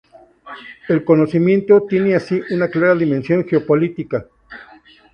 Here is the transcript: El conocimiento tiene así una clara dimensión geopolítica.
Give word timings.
El 0.87 1.05
conocimiento 1.05 1.83
tiene 1.87 2.15
así 2.15 2.41
una 2.49 2.69
clara 2.69 2.95
dimensión 2.95 3.45
geopolítica. 3.47 4.25